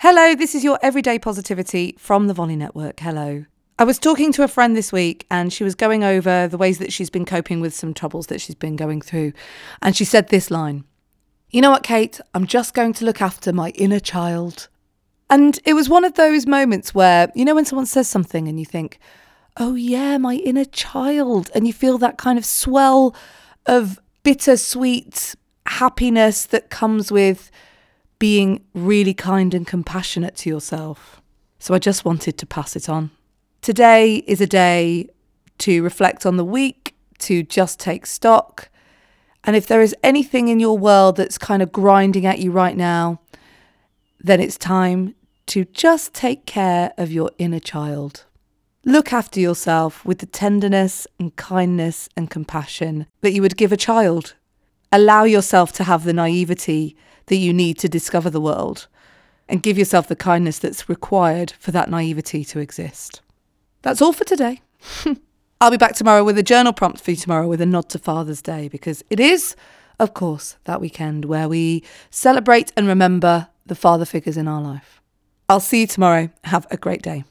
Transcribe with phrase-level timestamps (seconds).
[0.00, 3.00] Hello, this is your everyday positivity from the Volley Network.
[3.00, 3.46] Hello.
[3.80, 6.78] I was talking to a friend this week and she was going over the ways
[6.78, 9.32] that she's been coping with some troubles that she's been going through.
[9.82, 10.84] And she said this line
[11.50, 12.20] You know what, Kate?
[12.32, 14.68] I'm just going to look after my inner child.
[15.28, 18.60] And it was one of those moments where, you know, when someone says something and
[18.60, 19.00] you think,
[19.56, 21.50] oh, yeah, my inner child.
[21.56, 23.16] And you feel that kind of swell
[23.66, 25.34] of bittersweet
[25.66, 27.50] happiness that comes with
[28.18, 31.20] being really kind and compassionate to yourself.
[31.58, 33.10] So I just wanted to pass it on.
[33.62, 35.08] Today is a day
[35.58, 38.68] to reflect on the week, to just take stock.
[39.44, 42.76] And if there is anything in your world that's kind of grinding at you right
[42.76, 43.20] now,
[44.20, 45.14] then it's time
[45.46, 48.24] to just take care of your inner child.
[48.84, 53.76] Look after yourself with the tenderness and kindness and compassion that you would give a
[53.76, 54.34] child.
[54.92, 56.96] Allow yourself to have the naivety
[57.28, 58.86] that you need to discover the world
[59.48, 63.22] and give yourself the kindness that's required for that naivety to exist.
[63.82, 64.60] That's all for today.
[65.60, 67.98] I'll be back tomorrow with a journal prompt for you tomorrow with a nod to
[67.98, 69.56] Father's Day because it is,
[69.98, 75.00] of course, that weekend where we celebrate and remember the father figures in our life.
[75.48, 76.30] I'll see you tomorrow.
[76.44, 77.24] Have a great day.